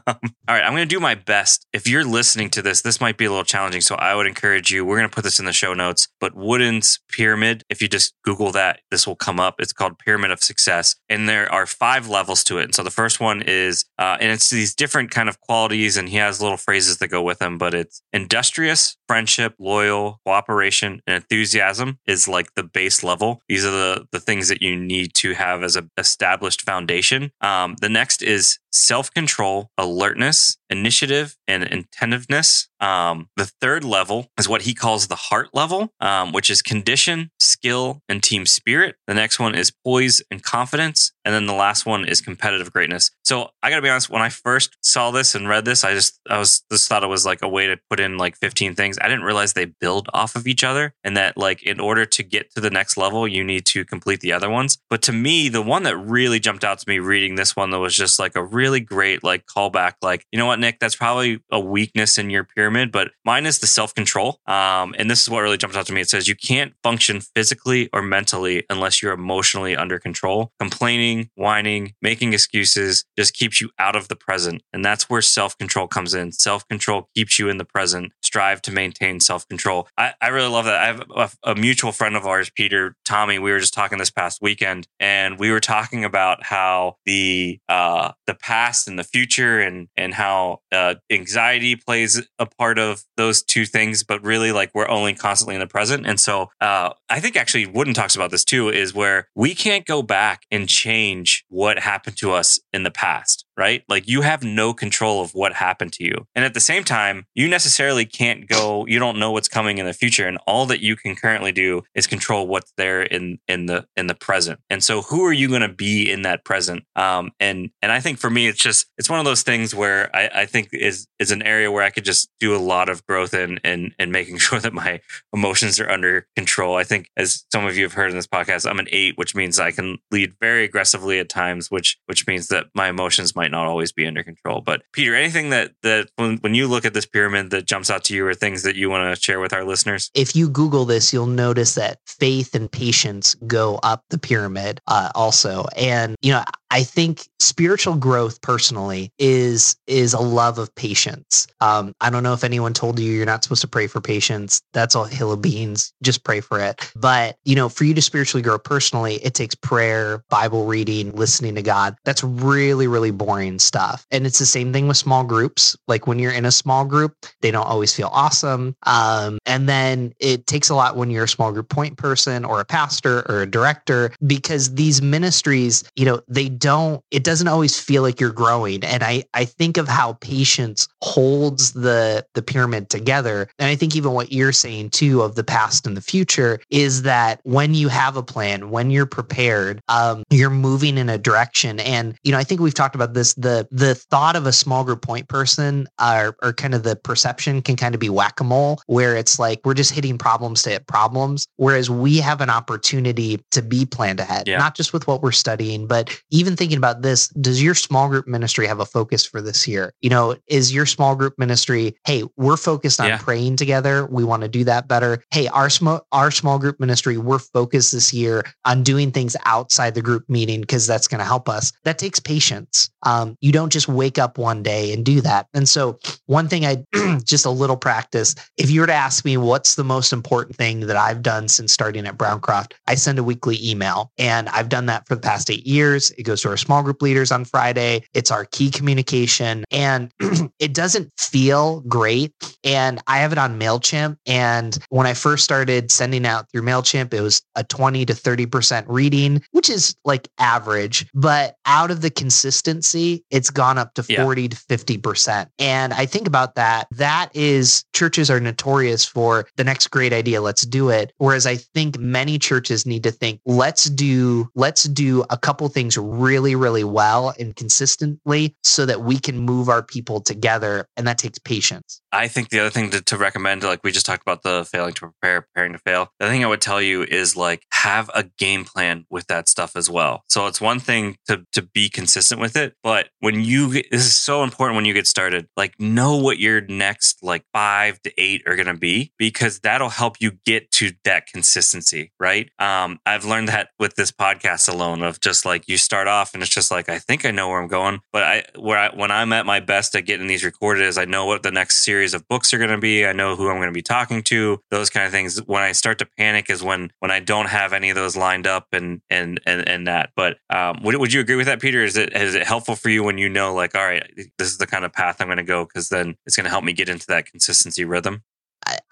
[0.49, 1.67] right, I'm gonna do my best.
[1.75, 3.83] If you're listening to this, this might be a little challenging.
[3.83, 7.01] So I would encourage you, we're gonna put this in the show notes, but Wooden's
[7.11, 9.57] pyramid, if you just Google that, this will come up.
[9.59, 10.97] It's called Pyramid of Success.
[11.09, 12.65] And there are five levels to it.
[12.65, 16.09] And so the first one is, uh, and it's these different kind of qualities, and
[16.09, 21.17] he has little phrases that go with them, but it's industrious, friendship, loyal, cooperation, and
[21.17, 23.43] enthusiasm is like the base level.
[23.49, 27.33] These are the, the things that you need to have as a established foundation.
[27.41, 32.69] Um, the next is self control, alertness, initiative, and attentiveness.
[32.81, 37.31] Um, the third level is what he calls the heart level, um, which is condition,
[37.39, 38.97] skill, and team spirit.
[39.07, 41.13] The next one is poise and confidence.
[41.27, 43.11] And then the last one is competitive greatness.
[43.25, 46.21] So I gotta be honest, when I first saw this and read this, I just
[46.31, 48.97] I was just thought it was like a way to put in like 15 things.
[49.01, 52.23] I didn't realize they build off of each other and that like in order to
[52.23, 54.79] get to the next level, you need to complete the other ones.
[54.89, 57.81] But to me, the one that really jumped out to me reading this one that
[57.81, 61.41] was just like a really great like callback, like, you know what, Nick, that's probably
[61.51, 64.39] a weakness in your pyramid, but mine is the self-control.
[64.47, 66.01] Um, and this is what really jumped out to me.
[66.01, 70.53] It says you can't function physically or mentally unless you're emotionally under control.
[70.61, 74.63] Complaining, whining, making excuses just keeps you out of the present.
[74.73, 76.33] And that's where self-control comes in.
[76.33, 78.13] Self-control keeps you in the present.
[78.27, 79.89] Strive to maintain self-control.
[79.97, 80.81] I, I really love that.
[80.81, 83.39] I have a, a mutual friend of ours, Peter Tommy.
[83.39, 88.13] We were just talking this past weekend, and we were talking about how the uh,
[88.27, 93.43] the past and the future and and how uh, anxiety plays a part of those
[93.43, 97.21] two things but really like we're only constantly in the present and so uh, i
[97.21, 101.45] think actually wooden talks about this too is where we can't go back and change
[101.49, 103.83] what happened to us in the past right?
[103.89, 106.27] Like you have no control of what happened to you.
[106.35, 109.87] And at the same time, you necessarily can't go, you don't know what's coming in
[109.87, 110.27] the future.
[110.27, 114.07] And all that you can currently do is control what's there in in the in
[114.07, 114.61] the present.
[114.71, 116.85] And so who are you gonna be in that present?
[116.97, 120.15] Um and and I think for me it's just it's one of those things where
[120.15, 123.07] I, I think is is an area where I could just do a lot of
[123.07, 125.01] growth in and and making sure that my
[125.33, 126.77] emotions are under control.
[126.77, 129.35] I think as some of you have heard in this podcast, I'm an eight, which
[129.35, 133.46] means I can lead very aggressively at times, which which means that my emotions might
[133.47, 134.61] might not always be under control.
[134.61, 138.05] But Peter, anything that that when, when you look at this pyramid that jumps out
[138.05, 140.11] to you, or things that you want to share with our listeners?
[140.15, 145.11] If you Google this, you'll notice that faith and patience go up the pyramid uh,
[145.15, 151.47] also, and you know I think spiritual growth personally is is a love of patience.
[151.61, 154.63] Um, I don't know if anyone told you you're not supposed to pray for patience.
[154.73, 155.93] That's all hill of beans.
[156.03, 156.93] Just pray for it.
[156.97, 161.55] But you know, for you to spiritually grow personally, it takes prayer, Bible reading, listening
[161.55, 161.97] to God.
[162.05, 164.07] That's really really boring stuff.
[164.11, 165.77] And it's the same thing with small groups.
[165.87, 168.75] Like when you're in a small group, they don't always feel awesome.
[168.85, 172.61] Um, and then it takes a lot when you're a small group point person or
[172.61, 177.79] a pastor or a director because these ministries, you know, they don't it doesn't always
[177.79, 182.89] feel like you're growing and i i think of how patience holds the the pyramid
[182.91, 186.61] together and i think even what you're saying too of the past and the future
[186.71, 191.19] is that when you have a plan when you're prepared um, you're moving in a
[191.19, 194.53] direction and you know i think we've talked about this the the thought of a
[194.53, 198.81] small group point person or, or kind of the perception can kind of be whack-a-mole
[198.87, 203.41] where it's like we're just hitting problems to hit problems whereas we have an opportunity
[203.51, 204.59] to be planned ahead yeah.
[204.59, 208.29] not just with what we're studying but even thinking about this, does your small group
[208.29, 209.93] ministry have a focus for this year?
[210.01, 213.19] You know, is your small group ministry, hey, we're focused on yeah.
[213.19, 214.07] praying together.
[214.07, 215.25] We want to do that better.
[215.31, 219.95] Hey, our small our small group ministry, we're focused this year on doing things outside
[219.95, 221.73] the group meeting because that's going to help us.
[221.85, 222.91] That takes patience.
[223.03, 225.47] Um, you don't just wake up one day and do that.
[225.55, 226.85] And so, one thing I
[227.25, 228.35] just a little practice.
[228.57, 231.73] If you were to ask me what's the most important thing that I've done since
[231.73, 235.51] starting at Browncroft, I send a weekly email, and I've done that for the past
[235.51, 236.11] eight years.
[236.13, 238.03] It goes to our small group leaders on Friday.
[238.15, 240.13] It's our key communication, and
[240.59, 242.33] it doesn't feel great.
[242.65, 247.13] And I have it on Mailchimp, and when I first started sending out through Mailchimp,
[247.13, 251.07] it was a twenty to thirty percent reading, which is like average.
[251.15, 254.23] But out of the consistency, it's gone up to Yeah.
[254.23, 255.49] 40 to 50%.
[255.59, 256.87] And I think about that.
[256.93, 261.13] That is, churches are notorious for the next great idea, let's do it.
[261.19, 265.97] Whereas I think many churches need to think, let's do, let's do a couple things
[265.99, 270.89] really, really really well and consistently so that we can move our people together.
[270.97, 272.01] And that takes patience.
[272.13, 274.95] I think the other thing to, to recommend, like we just talked about the failing
[274.95, 276.09] to prepare, preparing to fail.
[276.19, 279.77] The thing I would tell you is like have a game plan with that stuff
[279.77, 280.25] as well.
[280.29, 284.17] So it's one thing to to be consistent with it, but when you this is
[284.17, 288.43] so important when you get started, like know what your next like five to eight
[288.47, 292.51] are gonna be because that'll help you get to that consistency, right?
[292.59, 296.43] Um, I've learned that with this podcast alone of just like you start off and
[296.43, 299.11] it's just like I think I know where I'm going, but I where I when
[299.11, 302.15] I'm at my best at getting these recorded is I know what the next series
[302.15, 303.07] of books are going to be.
[303.07, 304.61] I know who I'm going to be talking to.
[304.71, 305.39] Those kind of things.
[305.47, 308.47] When I start to panic is when when I don't have any of those lined
[308.47, 310.11] up and and and, and that.
[310.17, 311.83] But um, would would you agree with that, Peter?
[311.83, 314.09] Is it is it helpful for you when you know like all right,
[314.39, 316.51] this is the kind of path I'm going to go because then it's going to
[316.51, 318.23] help me get into that consistency rhythm.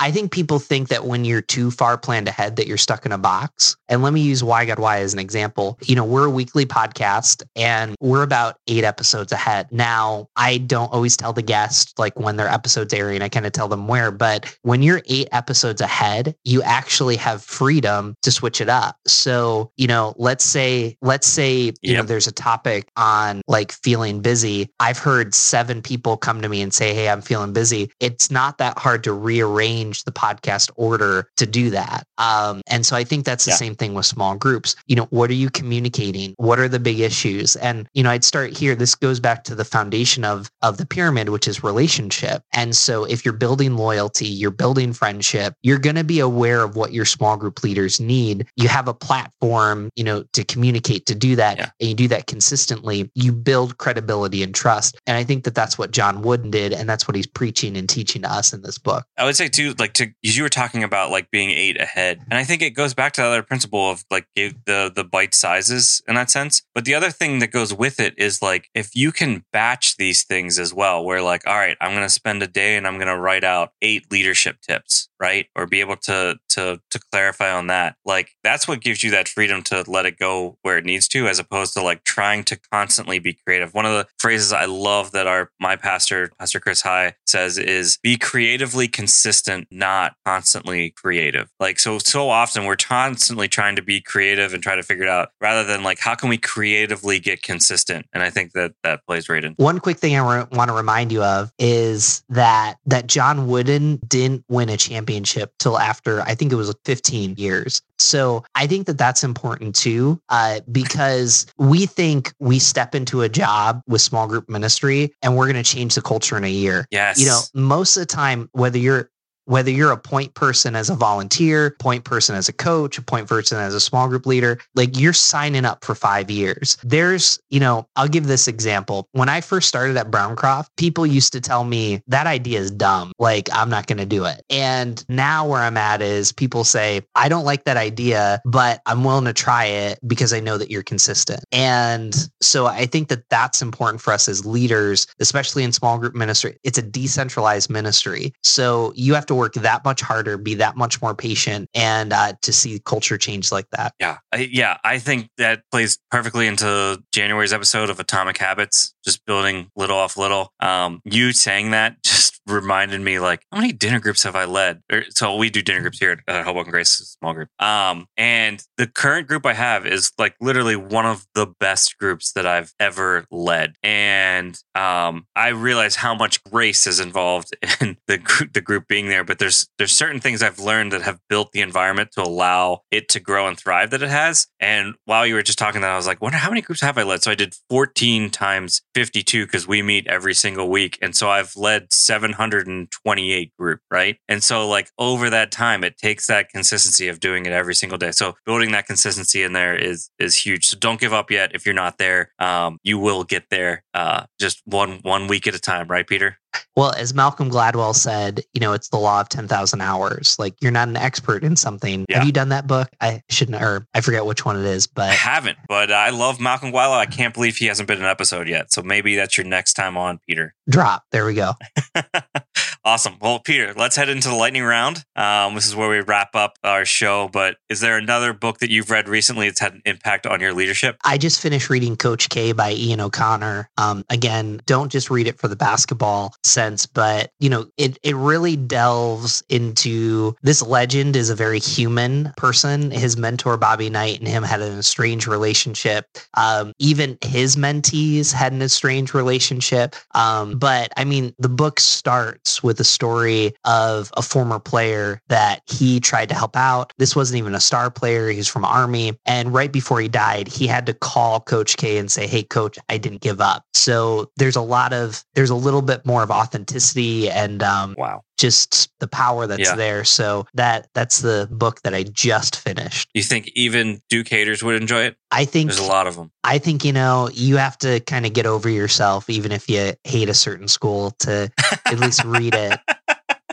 [0.04, 3.10] I- think people think that when you're too far planned ahead that you're stuck in
[3.10, 3.76] a box.
[3.88, 5.76] And let me use Why God Why as an example.
[5.84, 9.66] You know, we're a weekly podcast and we're about eight episodes ahead.
[9.72, 13.22] Now, I don't always tell the guest like when their episodes airing.
[13.22, 17.42] I kind of tell them where, but when you're eight episodes ahead, you actually have
[17.42, 18.96] freedom to switch it up.
[19.06, 24.20] So, you know, let's say, let's say, you know, there's a topic on like feeling
[24.20, 24.70] busy.
[24.80, 27.90] I've heard seven people come to me and say, Hey, I'm feeling busy.
[28.00, 32.06] It's not that hard to rearrange the podcast order to do that.
[32.18, 33.56] Um, and so I think that's the Yeah.
[33.56, 34.74] same thing with small groups.
[34.86, 36.34] You know, what are you communicating?
[36.38, 37.54] What are the big issues?
[37.56, 38.74] And, you know, I'd start here.
[38.74, 42.42] This goes back to the foundation of, of the pyramid, which is relationship.
[42.52, 46.76] And so if you're building loyalty, you're building friendship, you're going to be aware of
[46.76, 48.46] what your small group leaders need.
[48.56, 51.70] You have a platform, you know, to communicate, to do that, Yeah.
[51.80, 54.96] and you do that consistently, you build credibility and trust.
[55.06, 56.72] And I think that that's what John Wooden did.
[56.72, 59.04] And that's what he's preaching and teaching to us in this book.
[59.18, 62.38] I would say too, like to you were talking about like being eight ahead, and
[62.38, 65.34] I think it goes back to the other principle of like give the the bite
[65.34, 66.62] sizes in that sense.
[66.74, 70.24] But the other thing that goes with it is like if you can batch these
[70.24, 72.96] things as well, where like all right, I'm going to spend a day and I'm
[72.96, 77.50] going to write out eight leadership tips, right, or be able to to to clarify
[77.50, 77.96] on that.
[78.04, 81.26] Like that's what gives you that freedom to let it go where it needs to,
[81.26, 83.72] as opposed to like trying to constantly be creative.
[83.72, 87.98] One of the phrases I love that our my pastor, Pastor Chris High, says is
[88.02, 91.50] be creatively consistent, not constantly creative.
[91.58, 95.10] Like so so often we're constantly trying to be creative and try to figure it
[95.10, 98.06] out rather than like how can we creatively get consistent?
[98.12, 99.54] And I think that that plays right in.
[99.54, 104.00] One quick thing I re- want to remind you of is that that John Wooden
[104.06, 107.80] didn't win a championship till after I think it was 15 years.
[107.98, 113.28] So I think that that's important too, uh, because we think we step into a
[113.28, 116.86] job with small group ministry and we're going to change the culture in a year.
[116.90, 117.20] Yes.
[117.20, 119.10] You know, most of the time, whether you're
[119.46, 123.28] whether you're a point person as a volunteer, point person as a coach, a point
[123.28, 126.76] person as a small group leader, like you're signing up for five years.
[126.82, 129.08] There's, you know, I'll give this example.
[129.12, 133.12] When I first started at Browncroft, people used to tell me that idea is dumb.
[133.18, 134.42] Like, I'm not going to do it.
[134.50, 139.04] And now where I'm at is people say, I don't like that idea, but I'm
[139.04, 141.44] willing to try it because I know that you're consistent.
[141.52, 146.14] And so I think that that's important for us as leaders, especially in small group
[146.14, 146.58] ministry.
[146.62, 148.32] It's a decentralized ministry.
[148.42, 152.32] So you have to work that much harder, be that much more patient, and uh,
[152.42, 153.94] to see culture change like that.
[154.00, 159.24] Yeah, I, yeah, I think that plays perfectly into January's episode of Atomic Habits, just
[159.26, 160.52] building little off little.
[160.60, 164.82] Um, you saying that just reminded me like, how many dinner groups have I led?
[164.92, 167.48] Or, so we do dinner groups here at uh, Hoboken Grace, small group.
[167.60, 172.32] Um, and the current group I have is like literally one of the best groups
[172.32, 178.18] that I've ever led, and um, I realize how much grace is involved in the
[178.18, 179.24] group, the group being there.
[179.24, 183.08] But there's there's certain things I've learned that have built the environment to allow it
[183.10, 184.46] to grow and thrive that it has.
[184.60, 186.98] And while you were just talking that, I was like, wonder how many groups have
[186.98, 187.22] I led?
[187.22, 191.56] So I did 14 times 52 because we meet every single week, and so I've
[191.56, 191.92] led
[192.34, 194.18] 128 group, right?
[194.28, 197.98] And so, like, over that time, it takes that consistency of doing it every single
[197.98, 198.10] day.
[198.10, 200.66] So, building that consistency in there is is huge.
[200.66, 201.52] So, don't give up yet.
[201.54, 203.84] If you're not there, um, you will get there.
[203.94, 206.38] Uh, just one one week at a time, right, Peter?
[206.76, 210.36] Well, as Malcolm Gladwell said, you know, it's the law of 10,000 hours.
[210.38, 212.04] Like you're not an expert in something.
[212.08, 212.18] Yeah.
[212.18, 212.88] Have you done that book?
[213.00, 216.40] I shouldn't, or I forget which one it is, but I haven't, but I love
[216.40, 216.98] Malcolm Gladwell.
[216.98, 218.72] I can't believe he hasn't been an episode yet.
[218.72, 220.54] So maybe that's your next time on, Peter.
[220.68, 221.04] drop.
[221.12, 221.52] There we go.
[222.84, 223.16] awesome.
[223.20, 225.04] Well, Peter, let's head into the lightning round.
[225.16, 227.28] Um, this is where we wrap up our show.
[227.32, 230.52] But is there another book that you've read recently that's had an impact on your
[230.52, 230.96] leadership?
[231.04, 233.70] I just finished reading Coach K by Ian O'Connor.
[233.78, 238.16] Um, again, don't just read it for the basketball sense, but you know, it it
[238.16, 242.90] really delves into this legend is a very human person.
[242.90, 246.06] His mentor Bobby Knight and him had an estranged relationship.
[246.34, 249.96] Um, even his mentees had an estranged relationship.
[250.14, 255.62] Um, but I mean, the book starts with a story of a former player that
[255.66, 256.92] he tried to help out.
[256.98, 260.48] This wasn't even a star player; he was from Army, and right before he died,
[260.48, 264.30] he had to call Coach K and say, "Hey, Coach, I didn't give up." So
[264.36, 268.22] there's a lot of there's a little bit more of authenticity and um, Wow.
[268.38, 269.74] Just the power that's Yeah.
[269.76, 270.04] there.
[270.04, 273.08] So that that's the book that I just finished.
[273.14, 275.16] You think even Duke haters would enjoy it?
[275.30, 276.30] I think There's a lot of them.
[276.42, 279.92] I think you know you have to kind of get over yourself, even if you
[280.04, 281.50] hate a certain school, to
[281.86, 282.80] at least read it.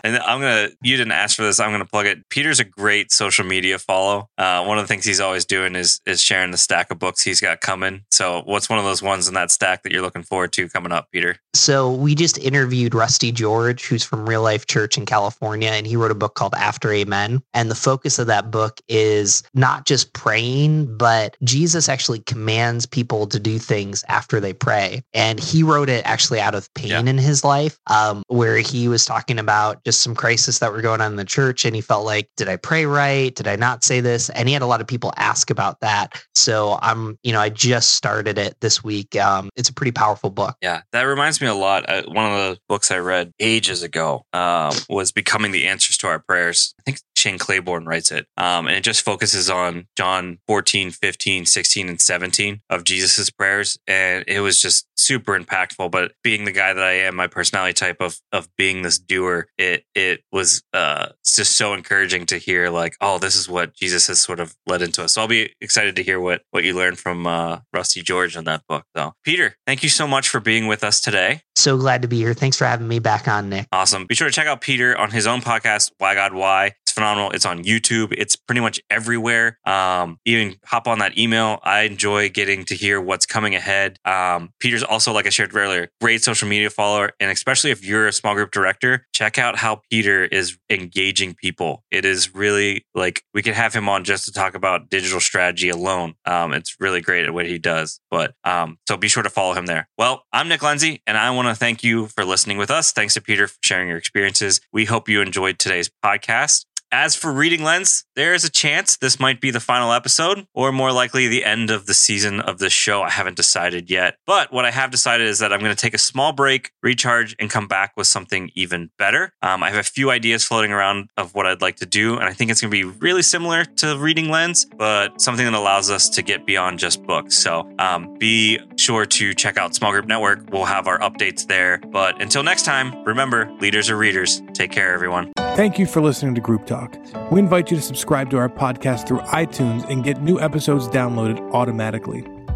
[0.03, 0.69] And I'm gonna.
[0.81, 1.59] You didn't ask for this.
[1.59, 2.27] I'm gonna plug it.
[2.29, 4.29] Peter's a great social media follow.
[4.35, 7.21] Uh, one of the things he's always doing is is sharing the stack of books
[7.21, 8.01] he's got coming.
[8.09, 10.91] So, what's one of those ones in that stack that you're looking forward to coming
[10.91, 11.37] up, Peter?
[11.53, 15.95] So we just interviewed Rusty George, who's from Real Life Church in California, and he
[15.95, 17.41] wrote a book called After Amen.
[17.53, 23.27] And the focus of that book is not just praying, but Jesus actually commands people
[23.27, 25.03] to do things after they pray.
[25.13, 26.99] And he wrote it actually out of pain Yeah.
[27.01, 31.01] in his life, um, where he was talking about just some crisis that were going
[31.01, 33.33] on in the church, and he felt like, did I pray right?
[33.35, 34.29] Did I not say this?
[34.29, 36.23] And he had a lot of people ask about that.
[36.33, 39.15] So I'm, you know, I just started it this week.
[39.17, 40.55] Um, it's a pretty powerful book.
[40.61, 41.89] Yeah, that reminds me a lot.
[41.89, 46.07] Uh, one of the books I read ages ago um, was "Becoming the Answers to
[46.07, 50.39] Our Prayers." I think Shane Claiborne writes it, um, and it just focuses on John
[50.47, 55.91] 14, 15, 16, and 17 of Jesus's prayers, and it was just super impactful.
[55.91, 59.49] But being the guy that I am, my personality type of of being this doer,
[59.59, 63.75] it it was uh, it's just so encouraging to hear like, oh, this is what
[63.75, 65.13] Jesus has sort of led into us.
[65.13, 68.45] So I'll be excited to hear what what you learned from uh, Rusty George on
[68.45, 68.85] that book.
[68.97, 71.41] So, Peter, thank you so much for being with us today.
[71.55, 72.33] So glad to be here.
[72.33, 73.67] Thanks for having me back on, Nick.
[73.71, 74.07] Awesome.
[74.07, 76.73] Be sure to check out Peter on his own podcast, Why God Why.
[76.81, 77.10] It's phenomenal.
[77.33, 78.13] It's on YouTube.
[78.17, 79.57] It's pretty much everywhere.
[79.65, 81.59] Um, even hop on that email.
[81.63, 83.97] I enjoy getting to hear what's coming ahead.
[84.05, 87.11] Um, Peter's also, like I shared earlier, great social media follower.
[87.19, 91.83] And especially if you're a small group director, check out how Peter is engaging people.
[91.91, 95.69] It is really like we could have him on just to talk about digital strategy
[95.69, 96.15] alone.
[96.25, 97.99] Um, it's really great at what he does.
[98.09, 99.87] But um, so be sure to follow him there.
[99.97, 102.91] Well, I'm Nick Lenzi, and I want to thank you for listening with us.
[102.91, 104.61] Thanks to Peter for sharing your experiences.
[104.71, 106.65] We hope you enjoyed today's podcast.
[106.93, 110.73] As for Reading Lenz, there is a chance this might be the final episode, or
[110.73, 113.01] more likely the end of the season of this show.
[113.01, 114.17] I haven't decided yet.
[114.27, 117.33] But what I have decided is that I'm going to take a small break, recharge,
[117.39, 119.31] and come back with something even better.
[119.41, 122.25] Um, I have a few ideas floating around of what I'd like to do, and
[122.25, 125.89] I think it's going to be really similar to Reading Lenz, but something that allows
[125.89, 127.37] us to get beyond just books.
[127.37, 130.51] So um, be sure to check out Small Group Network.
[130.51, 131.77] We'll have our updates there.
[131.89, 134.41] But until next time, remember, leaders are readers.
[134.53, 135.31] Take care, everyone.
[135.37, 137.31] Thank you for listening to Group Talk.
[137.31, 141.39] We invite you to subscribe to our podcast through iTunes and get new episodes downloaded
[141.53, 142.25] automatically.